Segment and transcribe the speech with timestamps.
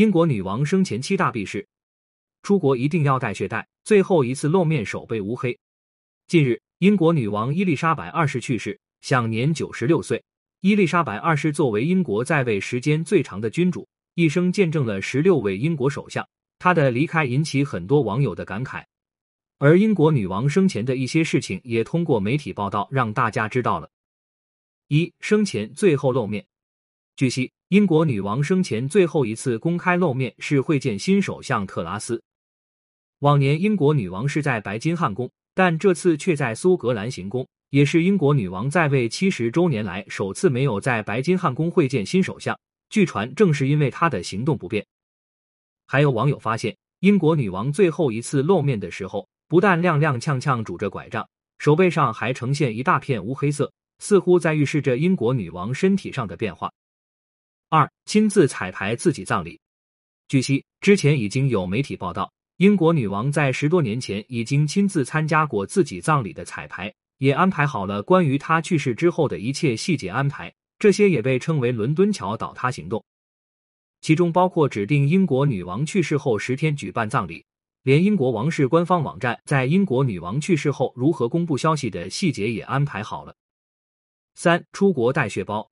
[0.00, 1.68] 英国女王生前七大必事：
[2.42, 5.58] 出国一定要带血袋，最后一次露面手被乌黑。
[6.26, 10.24] 近日，英国女王伊丽莎白二世去世，享年九十六岁。
[10.62, 16.26] 伊丽莎白二世作为英国在位时间最长的君主，一生见证了十六位英国首相，
[16.58, 18.82] 她的离开引起很多网友的感慨。
[19.58, 23.90] 而英国女王生前的一些事情也通过媒体报道让大家知道了。
[24.88, 26.46] 一生前最后露面，
[27.20, 32.22] 据悉，英国女王生前最后一次公开露面是会见新首相特拉斯。
[33.18, 35.30] 往年英国女王是在白金汉宫。
[35.52, 42.58] 但这次却在苏格兰行宫，也是英国女王在位七十周年来首次没有在白金汉宫会见新首相。
[42.88, 44.86] 据传，正是因为她的行动不便。
[45.86, 51.28] 还有网友发现，英国女王最后一次露面的时候，不但踉踉跄跄拄着拐杖，
[51.58, 56.72] 手背上还呈现一大片乌黑色，似乎在预示着英国女王身体上的变化。
[57.70, 59.60] 二，亲自彩排自己葬礼。
[60.26, 62.32] 据悉，之前已经有媒体报道。
[62.56, 70.52] 英国女王在十多年前已经亲自参加过自己葬礼的彩排，也安排好了关于她去世之后的一切细节安排。
[70.80, 73.04] 这些也被称为“伦敦桥倒塌行动”，
[74.02, 77.44] 其中包括指定英国女王去世后十天举办葬礼，
[77.84, 83.36] 连英国王室官方网站在英国女王去世后如何公布消息的细节也安排好了。
[84.34, 85.70] 三、出国带血包。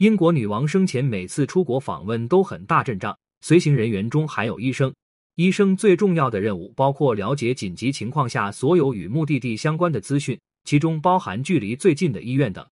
[0.00, 4.90] 英国女王生前每次出国访问都很大阵仗，随行人员中还有医生。
[5.34, 12.66] 医生最重要的任务包括了解紧急情况下所有与目的地相关的资讯，其中包含距离最近的医院等。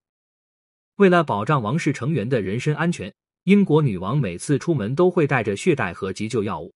[0.97, 3.13] 为了保障王室成员的人身安全，
[3.45, 6.73] 英国女王每次出门都会带着血袋和急救药物。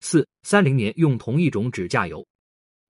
[0.00, 2.26] 四三零年用同一种指甲油。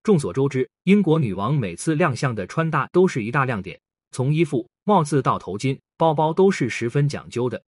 [0.02, 3.78] 众所周知，英国女王每次亮相的穿搭都是一大亮点，
[4.12, 7.62] 从衣服、帽子到头巾、包包都是十分讲究的。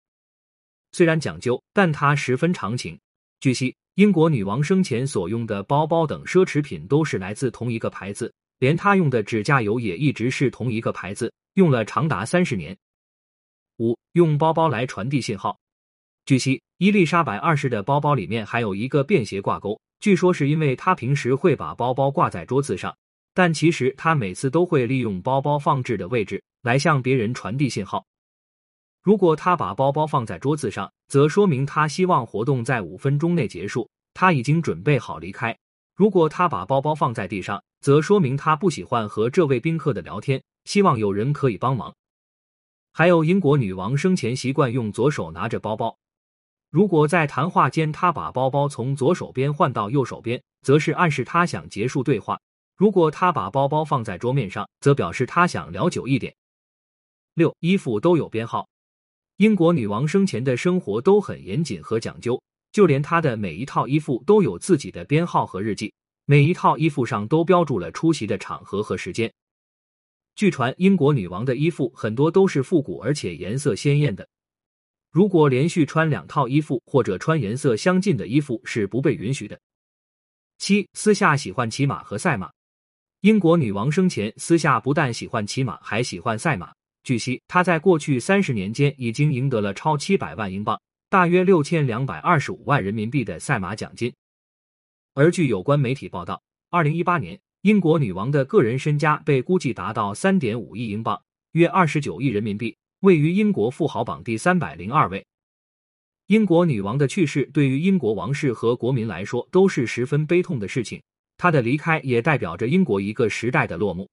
[0.92, 3.00] 虽然讲究，但它十分长情。
[3.40, 3.76] 据悉。
[3.96, 12.78] 英国女王生前所用的包包等奢侈品都是来自同一个牌子，连她用的指甲油也一直是同一个牌子，用了长达三十年。
[13.78, 15.58] 五用包包来传递信号。
[16.26, 22.94] 据悉，伊丽莎白二世的包包里面还有一个便携挂钩，据说是因为她平时会把包包挂在桌子上，
[23.34, 28.06] 但其实她每次都会利用包包放置的位置来向别人传递信号。
[29.06, 35.56] 如果他把包包放在桌子上，则说明他希望活动在五分钟内结束，他已经准备好离开；
[35.96, 41.94] 如果他把包包放在地上，则说明他不喜欢和这位宾客的聊天，希望有人可以帮忙。
[42.94, 45.96] 还有，英国女王生前习惯用左手拿着包包，
[46.72, 52.38] 如果在谈话间他把包包从左手边换到右手边，则是暗示他想结束对话；
[52.76, 56.36] 如果他把包包放在桌面上，则表示他想聊久一点。
[57.36, 58.68] 六，衣服都有编号。
[59.38, 62.42] 英国女王生前的生活都很严谨和讲究，
[62.72, 69.30] 就连她的每一套衣服都有自己的编号和日记，每一套衣服上都标注了出席的场合和时间。
[70.38, 74.26] 据传，英国女王的衣服很多都是复古而且颜色鲜艳的，
[75.12, 79.60] 如果连续穿两套衣服或者穿颜色相近的衣服是不被允许的。
[80.60, 82.50] 七，私下喜欢骑马和赛马。
[83.20, 86.72] 英国女王生前私下不但喜欢骑马，还喜欢赛马。
[87.06, 94.12] 据悉，他在过去三十年间已经赢得了超七百万英镑，大约六千两百二十五万人民币的赛马奖金。
[95.14, 101.22] 而据有关媒体报道，二零一八年，英国女王的个人身家被估计达到三点五亿英镑，
[101.52, 105.24] 约二十九亿人民币，位于英国富豪榜第三百零二位。
[106.26, 111.00] 英国女王的去世对于英国王室和国民来说都是十分悲痛的事情，
[111.38, 114.10] 她的离开也代表着英国一个时代的落幕。